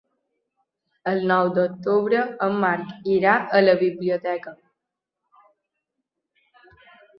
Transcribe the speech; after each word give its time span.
El 1.11 1.19
nou 1.31 1.49
d'octubre 1.57 2.23
en 2.47 2.57
Marc 2.65 3.13
irà 3.17 3.35
a 3.59 3.63
la 3.67 3.77
biblioteca. 3.83 4.57